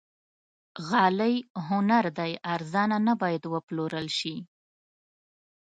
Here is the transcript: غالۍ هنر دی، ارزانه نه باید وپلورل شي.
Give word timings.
غالۍ 0.87 1.35
هنر 1.67 2.05
دی، 2.17 2.31
ارزانه 2.53 2.97
نه 3.07 3.13
باید 3.21 3.43
وپلورل 3.53 4.07
شي. 4.19 4.35